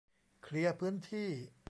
[0.43, 1.29] เคลียร์พื้นที่